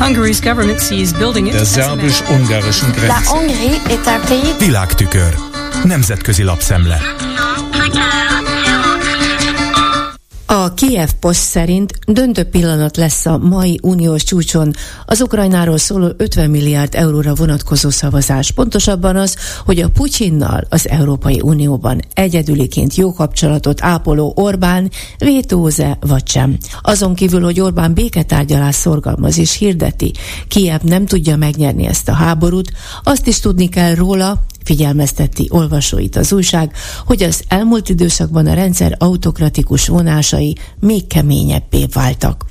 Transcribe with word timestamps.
Hungary's 0.00 0.40
government 0.40 0.80
sees 0.80 1.12
building 1.12 1.48
it 1.48 1.52
Der 1.52 1.64
szerbus-ungarischen 1.64 2.92
La. 3.06 3.20
Hongrie 3.26 3.80
est 3.88 4.06
un 4.06 4.20
pays 4.28 4.56
Világtükör. 4.58 5.34
Nemzetközi 5.84 6.42
lapszemle. 6.42 7.00
A 10.68 10.74
Kiev 10.74 11.08
Post 11.20 11.40
szerint 11.40 11.92
döntő 12.06 12.44
pillanat 12.44 12.96
lesz 12.96 13.26
a 13.26 13.38
mai 13.38 13.78
uniós 13.82 14.22
csúcson 14.22 14.72
az 15.06 15.20
Ukrajnáról 15.20 15.78
szóló 15.78 16.10
50 16.16 16.50
milliárd 16.50 16.94
euróra 16.94 17.34
vonatkozó 17.34 17.90
szavazás. 17.90 18.50
Pontosabban 18.50 19.16
az, 19.16 19.36
hogy 19.64 19.80
a 19.80 19.88
Putyinnal 19.88 20.66
az 20.68 20.88
Európai 20.88 21.40
Unióban 21.42 22.00
egyedüliként 22.14 22.94
jó 22.94 23.12
kapcsolatot 23.12 23.82
ápoló 23.82 24.32
Orbán 24.36 24.90
vétóze 25.18 25.96
vagy 26.00 26.28
sem. 26.28 26.58
Azon 26.82 27.14
kívül, 27.14 27.42
hogy 27.42 27.60
Orbán 27.60 27.94
béketárgyalás 27.94 28.74
szorgalmaz 28.74 29.38
és 29.38 29.56
hirdeti, 29.56 30.12
Kiev 30.48 30.80
nem 30.80 31.06
tudja 31.06 31.36
megnyerni 31.36 31.86
ezt 31.86 32.08
a 32.08 32.12
háborút, 32.14 32.72
azt 33.02 33.26
is 33.26 33.40
tudni 33.40 33.68
kell 33.68 33.94
róla, 33.94 34.44
figyelmezteti 34.68 35.46
olvasóit 35.50 36.16
az 36.16 36.32
újság, 36.32 36.72
hogy 37.06 37.22
az 37.22 37.42
elmúlt 37.48 37.88
időszakban 37.88 38.46
a 38.46 38.54
rendszer 38.54 38.94
autokratikus 38.98 39.88
vonásai 39.88 40.56
még 40.80 41.06
keményebbé 41.06 41.86
váltak 41.92 42.44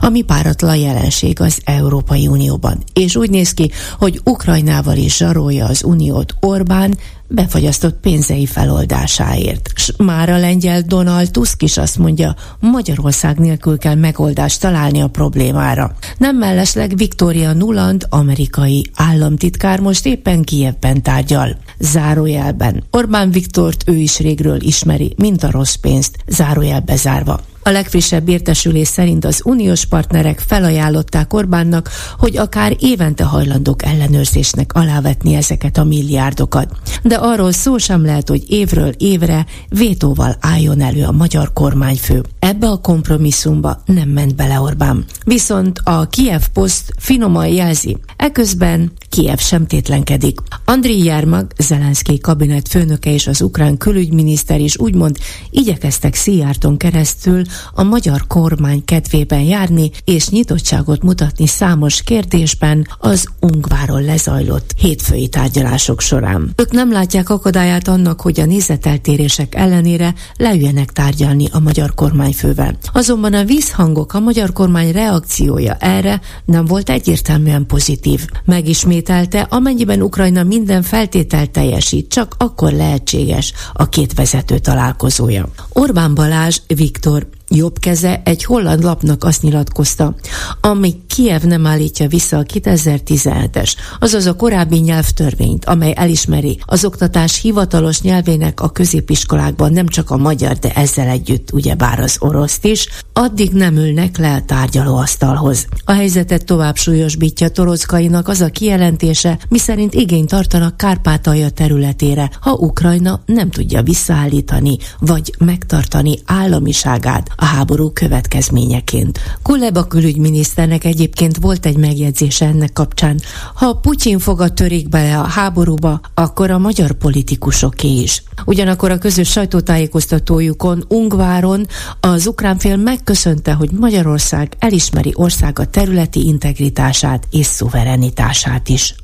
ami 0.00 0.22
páratlan 0.22 0.76
jelenség 0.76 1.40
az 1.40 1.60
Európai 1.64 2.26
Unióban. 2.26 2.82
És 2.92 3.16
úgy 3.16 3.30
néz 3.30 3.54
ki, 3.54 3.70
hogy 3.98 4.20
Ukrajnával 4.24 4.96
is 4.96 5.16
zsarolja 5.16 5.66
az 5.66 5.84
uniót 5.84 6.34
Orbán, 6.40 6.96
befagyasztott 7.28 8.00
pénzei 8.00 8.46
feloldásáért. 8.46 9.70
S 9.74 9.92
már 9.96 10.28
a 10.28 10.38
lengyel 10.38 10.82
Donald 10.82 11.30
Tusk 11.30 11.62
is 11.62 11.76
azt 11.76 11.98
mondja, 11.98 12.34
Magyarország 12.60 13.38
nélkül 13.38 13.78
kell 13.78 13.94
megoldást 13.94 14.60
találni 14.60 15.00
a 15.00 15.08
problémára. 15.08 15.96
Nem 16.18 16.36
mellesleg 16.36 16.96
Victoria 16.96 17.52
Nuland, 17.52 18.06
amerikai 18.08 18.90
államtitkár 18.94 19.80
most 19.80 20.06
éppen 20.06 20.42
Kievben 20.42 21.02
tárgyal. 21.02 21.56
Zárójelben. 21.78 22.84
Orbán 22.90 23.30
Viktort 23.30 23.82
ő 23.86 23.94
is 23.94 24.18
régről 24.18 24.62
ismeri, 24.62 25.14
mint 25.16 25.42
a 25.42 25.50
rossz 25.50 25.74
pénzt, 25.74 26.16
zárójelbe 26.26 26.96
zárva. 26.96 27.40
A 27.66 27.70
legfrissebb 27.70 28.28
értesülés 28.28 28.88
szerint 28.88 29.24
az 29.24 29.40
uniós 29.44 29.86
partnerek 29.86 30.38
felajánlották 30.46 31.32
Orbánnak, 31.32 31.90
hogy 32.18 32.36
akár 32.36 32.76
évente 32.78 33.24
hajlandók 33.24 33.84
ellenőrzésnek 33.84 34.74
alávetni 34.74 35.34
ezeket 35.34 35.76
a 35.76 35.84
milliárdokat. 35.84 36.76
De 37.02 37.14
arról 37.14 37.52
szó 37.52 37.78
sem 37.78 38.04
lehet, 38.04 38.28
hogy 38.28 38.44
évről 38.50 38.92
évre 38.98 39.46
vétóval 39.68 40.36
álljon 40.40 40.80
elő 40.80 41.04
a 41.04 41.12
magyar 41.12 41.52
kormányfő. 41.52 42.22
Ebbe 42.38 42.68
a 42.68 42.80
kompromisszumba 42.80 43.82
nem 43.86 44.08
ment 44.08 44.34
bele 44.34 44.60
Orbán. 44.60 45.04
Viszont 45.24 45.80
a 45.84 46.06
Kiev 46.06 46.42
Post 46.52 46.92
finoman 46.98 47.46
jelzi, 47.46 47.96
eközben 48.16 48.92
Kiev 49.08 49.38
sem 49.38 49.66
tétlenkedik. 49.66 50.40
Andriy 50.64 51.04
Jermak, 51.04 51.52
Zelenszky 51.58 52.18
kabinet 52.18 52.68
főnöke 52.68 53.12
és 53.12 53.26
az 53.26 53.42
ukrán 53.42 53.76
külügyminiszter 53.76 54.60
is 54.60 54.78
úgymond 54.78 55.16
igyekeztek 55.50 56.14
Szijjárton 56.14 56.76
keresztül 56.76 57.42
a 57.74 57.82
magyar 57.82 58.26
kormány 58.26 58.84
kedvében 58.84 59.40
járni 59.40 59.90
és 60.04 60.28
nyitottságot 60.28 61.02
mutatni 61.02 61.46
számos 61.46 62.02
kérdésben 62.02 62.86
az 62.98 63.26
Ungváron 63.40 64.02
lezajlott 64.02 64.74
hétfői 64.76 65.28
tárgyalások 65.28 66.00
során. 66.00 66.52
Ők 66.56 66.70
nem 66.70 66.92
látják 66.92 67.30
akadályát 67.30 67.88
annak, 67.88 68.20
hogy 68.20 68.40
a 68.40 68.46
nézeteltérések 68.46 69.54
ellenére 69.54 70.14
leüljenek 70.36 70.92
tárgyalni 70.92 71.48
a 71.52 71.58
magyar 71.58 71.94
kormányfővel. 71.94 72.76
Azonban 72.92 73.34
a 73.34 73.44
vízhangok, 73.44 74.14
a 74.14 74.20
magyar 74.20 74.52
kormány 74.52 74.92
reakciója 74.92 75.74
erre 75.74 76.20
nem 76.44 76.64
volt 76.64 76.90
egyértelműen 76.90 77.66
pozitív. 77.66 78.26
Megismételte, 78.44 79.40
amennyiben 79.40 80.02
Ukrajna 80.02 80.42
minden 80.42 80.82
feltételt 80.82 81.50
teljesít, 81.50 82.08
csak 82.08 82.34
akkor 82.38 82.72
lehetséges 82.72 83.52
a 83.72 83.88
két 83.88 84.14
vezető 84.14 84.58
találkozója. 84.58 85.48
Orbán 85.72 86.14
Balázs 86.14 86.60
Viktor 86.66 87.26
jobb 87.54 87.78
keze 87.78 88.22
egy 88.24 88.44
holland 88.44 88.82
lapnak 88.82 89.24
azt 89.24 89.42
nyilatkozta, 89.42 90.14
amíg 90.60 91.03
Kiev 91.14 91.42
nem 91.42 91.66
állítja 91.66 92.08
vissza 92.08 92.38
a 92.38 92.42
2017-es, 92.42 93.72
azaz 93.98 94.26
a 94.26 94.36
korábbi 94.36 94.78
nyelvtörvényt, 94.78 95.64
amely 95.64 95.92
elismeri 95.96 96.58
az 96.64 96.84
oktatás 96.84 97.40
hivatalos 97.40 98.00
nyelvének 98.00 98.60
a 98.60 98.68
középiskolákban 98.70 99.72
nem 99.72 99.86
csak 99.86 100.10
a 100.10 100.16
magyar, 100.16 100.52
de 100.52 100.72
ezzel 100.72 101.08
együtt 101.08 101.52
ugyebár 101.52 102.00
az 102.00 102.16
oroszt 102.18 102.64
is, 102.64 102.88
addig 103.12 103.52
nem 103.52 103.76
ülnek 103.76 104.18
le 104.18 104.32
a 104.32 104.42
tárgyalóasztalhoz. 104.46 105.66
A 105.84 105.92
helyzetet 105.92 106.44
tovább 106.44 106.76
súlyosbítja 106.76 107.48
Torockainak 107.48 108.28
az 108.28 108.40
a 108.40 108.48
kijelentése, 108.48 109.38
miszerint 109.48 109.94
igényt 109.94 110.28
tartanak 110.28 110.76
Kárpátalja 110.76 111.50
területére, 111.50 112.30
ha 112.40 112.52
Ukrajna 112.52 113.20
nem 113.26 113.50
tudja 113.50 113.82
visszaállítani 113.82 114.76
vagy 114.98 115.34
megtartani 115.38 116.18
államiságát 116.24 117.28
a 117.36 117.44
háború 117.44 117.90
következményeként. 117.90 119.20
Kuleba 119.42 119.84
külügyminiszternek 119.84 120.84
egyébként 121.04 121.36
volt 121.36 121.66
egy 121.66 121.76
megjegyzése 121.76 122.46
ennek 122.46 122.72
kapcsán. 122.72 123.20
Ha 123.54 123.72
Putyin 123.72 124.18
foga 124.18 124.48
törik 124.48 124.88
bele 124.88 125.18
a 125.18 125.26
háborúba, 125.26 126.00
akkor 126.14 126.50
a 126.50 126.58
magyar 126.58 126.92
politikusoké 126.92 127.88
is. 127.88 128.22
Ugyanakkor 128.44 128.90
a 128.90 128.98
közös 128.98 129.30
sajtótájékoztatójukon, 129.30 130.84
Ungváron 130.88 131.66
az 132.00 132.26
ukrán 132.26 132.58
fél 132.58 132.76
megköszönte, 132.76 133.52
hogy 133.52 133.70
Magyarország 133.70 134.52
elismeri 134.58 135.12
országa 135.14 135.64
területi 135.64 136.26
integritását 136.26 137.26
és 137.30 137.46
szuverenitását 137.46 138.68
is. 138.68 138.94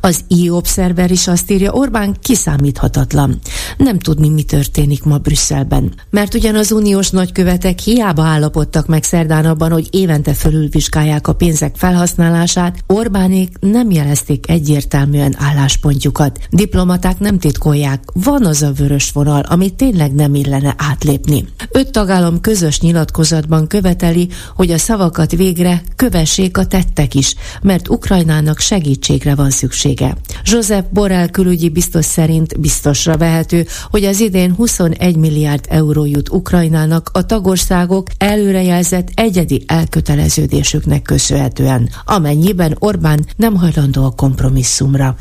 Az 0.00 0.20
e-observer 0.28 1.10
is 1.10 1.26
azt 1.28 1.50
írja, 1.50 1.72
Orbán 1.72 2.16
kiszámíthatatlan. 2.22 3.38
Nem 3.76 3.98
tudni, 3.98 4.28
mi 4.28 4.42
történik 4.42 5.02
ma 5.02 5.18
Brüsszelben. 5.18 5.92
Mert 6.10 6.34
ugyan 6.34 6.54
az 6.54 6.72
uniós 6.72 7.10
nagykövetek 7.10 7.78
hiába 7.78 8.22
állapodtak 8.22 8.86
meg 8.86 9.04
szerdán 9.04 9.44
abban, 9.44 9.72
hogy 9.72 9.88
évente 9.90 10.34
fölülvizsgálják 10.34 11.28
a 11.28 11.32
pénzek 11.32 11.76
felhasználását, 11.76 12.78
Orbánék 12.86 13.56
nem 13.60 13.90
jelezték 13.90 14.50
egyértelműen 14.50 15.34
álláspontjukat. 15.38 16.38
Diplomaták 16.50 17.18
nem 17.18 17.38
titkolják, 17.38 18.02
van 18.12 18.44
az 18.46 18.62
a 18.62 18.72
vörös 18.72 19.10
vonal, 19.10 19.40
amit 19.40 19.74
tényleg 19.74 20.14
nem 20.14 20.34
illene 20.34 20.74
átlépni. 20.78 21.48
Öt 21.70 21.90
tagállam 21.90 22.40
közös 22.40 22.80
nyilatkozatban 22.80 23.66
követeli, 23.66 24.28
hogy 24.54 24.70
a 24.70 24.78
szavakat 24.78 25.32
végre 25.36 25.82
kövessék 25.96 26.56
a 26.56 26.66
tettek 26.66 27.14
is, 27.14 27.34
mert 27.62 27.88
Ukrajnának 27.88 28.58
segítségre 28.58 29.34
van 29.34 29.50
szükség 29.50 29.79
szüksége. 29.80 30.16
Joseph 30.44 30.88
Borrell 30.90 31.28
külügyi 31.28 31.68
biztos 31.68 32.04
szerint 32.04 32.60
biztosra 32.60 33.16
vehető, 33.16 33.66
hogy 33.90 34.04
az 34.04 34.20
idén 34.20 34.54
21 34.54 35.16
milliárd 35.16 35.64
euró 35.68 36.04
jut 36.04 36.28
Ukrajnának 36.28 37.10
a 37.12 37.26
tagországok 37.26 38.06
előrejelzett 38.18 39.08
egyedi 39.14 39.64
elköteleződésüknek 39.66 41.02
köszönhetően, 41.02 41.88
amennyiben 42.04 42.76
Orbán 42.78 43.26
nem 43.36 43.54
hajlandó 43.56 44.04
a 44.04 44.10
kompromisszumra. 44.10 45.16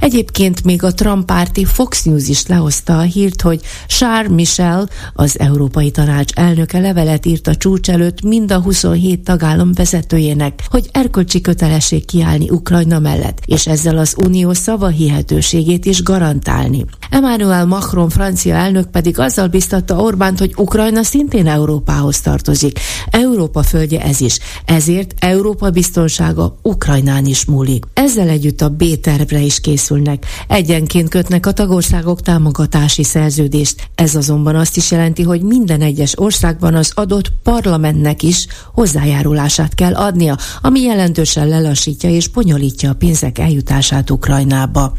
Egyébként 0.00 0.64
még 0.64 0.82
a 0.82 0.94
Trump 0.94 1.24
párti 1.24 1.64
Fox 1.64 2.02
News 2.02 2.28
is 2.28 2.46
lehozta 2.46 2.98
a 2.98 3.00
hírt, 3.00 3.40
hogy 3.40 3.60
Charles 3.86 4.32
Michel, 4.32 4.88
az 5.14 5.38
Európai 5.38 5.90
Tanács 5.90 6.32
elnöke 6.32 6.78
levelet 6.78 7.26
írt 7.26 7.46
a 7.46 7.56
csúcs 7.56 7.90
előtt 7.90 8.22
mind 8.22 8.52
a 8.52 8.60
27 8.60 9.20
tagállam 9.24 9.72
vezetőjének, 9.72 10.62
hogy 10.68 10.88
erkölcsi 10.92 11.40
kötelesség 11.40 12.04
kiállni 12.04 12.50
Ukrajna 12.50 12.98
mellett, 12.98 13.42
és 13.46 13.66
ezzel 13.66 13.98
az 13.98 14.14
unió 14.24 14.52
szavahihetőségét 14.52 15.86
is 15.86 16.02
garantálni. 16.02 16.84
Emmanuel 17.10 17.66
Macron 17.66 18.08
francia 18.08 18.54
elnök 18.54 18.90
pedig 18.90 19.18
azzal 19.18 19.48
biztatta 19.48 20.00
Orbánt, 20.00 20.38
hogy 20.38 20.52
Ukrajna 20.56 21.02
szintén 21.02 21.46
Európához 21.46 22.20
tartozik. 22.20 22.78
Európa 23.10 23.62
földje 23.62 24.02
ez 24.02 24.20
is, 24.20 24.38
ezért 24.64 25.14
Európa 25.18 25.70
biztonsága 25.70 26.58
Ukrajnán 26.62 27.26
is 27.26 27.44
múlik. 27.44 27.84
Ezzel 27.94 28.28
együtt 28.28 28.60
a 28.60 28.68
B-tervre 28.68 29.40
is 29.40 29.60
készül 29.60 29.89
készülnek. 29.90 30.26
Egyenként 30.48 31.08
kötnek 31.08 31.46
a 31.46 31.52
tagországok 31.52 32.20
támogatási 32.20 33.02
szerződést. 33.04 33.90
Ez 33.94 34.14
azonban 34.14 34.56
azt 34.56 34.76
is 34.76 34.90
jelenti, 34.90 35.22
hogy 35.22 35.42
minden 35.42 35.80
egyes 35.80 36.18
országban 36.18 36.74
az 36.74 36.92
adott 36.94 37.32
parlamentnek 37.42 38.22
is 38.22 38.46
hozzájárulását 38.74 39.74
kell 39.74 39.94
adnia, 39.94 40.36
ami 40.62 40.80
jelentősen 40.80 41.48
lelassítja 41.48 42.10
és 42.10 42.28
bonyolítja 42.28 42.90
a 42.90 42.94
pénzek 42.94 43.38
eljutását 43.38 44.10
Ukrajnába. 44.10 44.96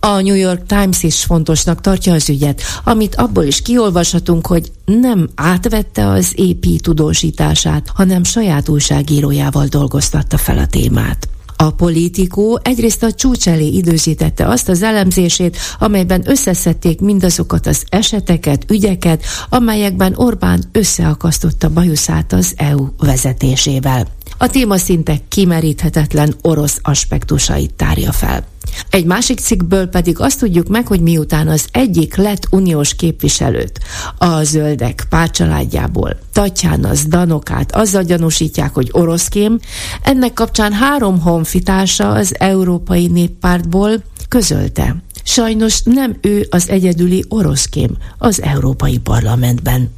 A 0.00 0.20
New 0.20 0.34
York 0.34 0.66
Times 0.66 1.02
is 1.02 1.24
fontosnak 1.24 1.80
tartja 1.80 2.12
az 2.12 2.28
ügyet, 2.28 2.62
amit 2.84 3.14
abból 3.14 3.44
is 3.44 3.62
kiolvashatunk, 3.62 4.46
hogy 4.46 4.72
nem 4.84 5.28
átvette 5.34 6.08
az 6.08 6.34
AP 6.36 6.80
tudósítását, 6.80 7.90
hanem 7.94 8.24
saját 8.24 8.68
újságírójával 8.68 9.66
dolgoztatta 9.66 10.38
fel 10.38 10.58
a 10.58 10.66
témát. 10.66 11.28
A 11.56 11.70
politikó 11.70 12.60
egyrészt 12.62 13.02
a 13.02 13.12
csúcs 13.12 13.48
elé 13.48 13.66
időzítette 13.66 14.48
azt 14.48 14.68
az 14.68 14.82
elemzését, 14.82 15.56
amelyben 15.78 16.22
összeszedték 16.26 17.00
mindazokat 17.00 17.66
az 17.66 17.84
eseteket, 17.88 18.70
ügyeket, 18.70 19.22
amelyekben 19.48 20.12
Orbán 20.16 20.64
összeakasztotta 20.72 21.70
bajuszát 21.70 22.32
az 22.32 22.52
EU 22.56 22.86
vezetésével. 22.98 24.06
a 24.38 24.46
téma 24.46 24.76
szinte 24.76 25.16
kimeríthetetlen 25.28 26.34
orosz 26.42 26.78
aspektusait 26.82 27.74
tárja 27.74 28.12
fel. 28.12 28.44
Egy 28.90 29.04
másik 29.04 29.38
cikkből 29.38 29.86
pedig 29.86 30.20
azt 30.20 30.38
tudjuk 30.38 30.68
meg, 30.68 30.86
hogy 30.86 31.00
miután 31.00 31.48
az 31.48 31.66
egyik 31.72 32.16
lett 32.16 32.46
uniós 32.50 32.94
képviselőt 32.94 33.80
a 34.18 34.42
zöldek 34.42 35.06
párcsaládjából, 35.08 36.18
Tatjánasz 36.32 37.06
Danokát 37.06 37.74
azzal 37.74 38.02
gyanúsítják, 38.02 38.74
hogy 38.74 38.88
oroszkém, 38.92 39.58
ennek 40.02 40.32
kapcsán 40.32 40.72
három 40.72 41.20
honfitársa 41.20 42.10
az 42.10 42.34
Európai 42.38 43.06
Néppártból 43.06 44.02
közölte. 44.28 44.96
Sajnos 45.24 45.82
nem 45.82 46.16
ő 46.20 46.46
az 46.50 46.68
egyedüli 46.68 47.24
oroszkém 47.28 47.96
az 48.18 48.42
Európai 48.42 48.98
Parlamentben. 48.98 49.90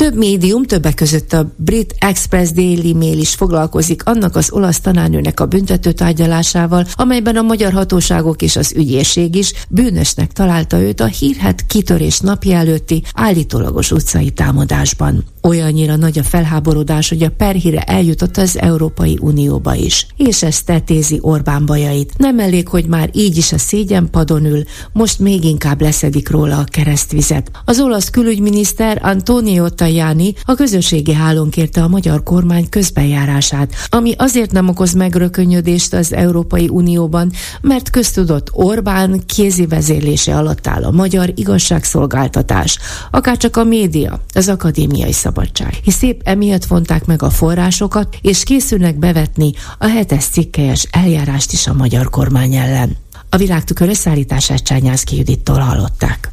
Több 0.00 0.16
médium, 0.16 0.64
többek 0.64 0.94
között 0.94 1.32
a 1.32 1.52
Brit 1.56 1.94
Express 1.98 2.50
Daily 2.50 2.92
Mail 2.92 3.18
is 3.18 3.34
foglalkozik 3.34 4.04
annak 4.04 4.36
az 4.36 4.52
olasz 4.52 4.80
tanárnőnek 4.80 5.40
a 5.40 5.46
büntető 5.46 5.92
tárgyalásával, 5.92 6.86
amelyben 6.92 7.36
a 7.36 7.42
magyar 7.42 7.72
hatóságok 7.72 8.42
és 8.42 8.56
az 8.56 8.72
ügyészség 8.76 9.34
is 9.34 9.52
bűnösnek 9.68 10.32
találta 10.32 10.80
őt 10.80 11.00
a 11.00 11.06
hírhet 11.06 11.66
kitörés 11.66 12.20
napja 12.20 12.56
előtti 12.56 13.02
állítólagos 13.14 13.90
utcai 13.90 14.30
támadásban. 14.30 15.24
Olyannyira 15.42 15.96
nagy 15.96 16.18
a 16.18 16.22
felháborodás, 16.22 17.08
hogy 17.08 17.22
a 17.22 17.30
perhire 17.30 17.80
eljutott 17.80 18.36
az 18.36 18.58
Európai 18.58 19.18
Unióba 19.20 19.74
is. 19.74 20.06
És 20.16 20.42
ezt 20.42 20.64
tetézi 20.64 21.18
Orbán 21.20 21.66
bajait. 21.66 22.12
Nem 22.16 22.38
elég, 22.38 22.68
hogy 22.68 22.86
már 22.86 23.10
így 23.12 23.36
is 23.36 23.52
a 23.52 23.58
szégyen 23.58 24.10
padon 24.10 24.44
ül, 24.44 24.62
most 24.92 25.18
még 25.18 25.44
inkább 25.44 25.80
leszedik 25.80 26.30
róla 26.30 26.58
a 26.58 26.64
keresztvizet. 26.64 27.50
Az 27.64 27.80
olasz 27.80 28.10
külügyminiszter 28.10 29.00
Antonio 29.02 29.68
Tajani 29.68 30.34
a 30.44 30.54
közösségi 30.54 31.12
hálón 31.12 31.50
kérte 31.50 31.82
a 31.82 31.88
magyar 31.88 32.22
kormány 32.22 32.68
közbenjárását, 32.68 33.72
ami 33.88 34.14
azért 34.18 34.52
nem 34.52 34.68
okoz 34.68 34.92
megrökönyödést 34.92 35.94
az 35.94 36.12
Európai 36.12 36.68
Unióban, 36.68 37.32
mert 37.60 37.90
köztudott 37.90 38.48
Orbán 38.52 39.22
kézi 39.26 39.66
vezérlése 39.66 40.36
alatt 40.36 40.66
áll 40.66 40.84
a 40.84 40.90
magyar 40.90 41.32
igazságszolgáltatás, 41.34 42.78
akárcsak 43.10 43.56
a 43.56 43.64
média, 43.64 44.20
az 44.34 44.48
akadémiai 44.48 45.12
szabadság. 45.30 45.78
És 45.84 45.94
szép 45.94 46.20
emiatt 46.24 46.64
vonták 46.64 47.04
meg 47.04 47.22
a 47.22 47.30
forrásokat, 47.30 48.16
és 48.20 48.42
készülnek 48.42 48.98
bevetni 48.98 49.52
a 49.78 49.86
hetes 49.86 50.24
cikkelyes 50.24 50.86
eljárást 50.90 51.52
is 51.52 51.66
a 51.66 51.74
magyar 51.74 52.10
kormány 52.10 52.54
ellen. 52.54 52.96
A 53.28 53.36
világtükör 53.36 53.88
összeállítását 53.88 54.62
Csányászki 54.62 55.16
Judittól 55.16 55.58
hallották. 55.58 56.30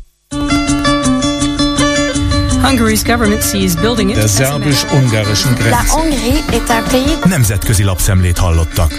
Hungary's 2.62 3.04
government 3.06 3.44
sees 3.44 3.76
building 3.76 4.10
it 4.10 4.16
Der 4.16 4.30
szerbus-ungarischen 4.30 5.54
Grenze. 5.54 6.00
Nemzetközi 7.24 7.84
lapszemlét 7.84 8.38
hallottak. 8.38 8.94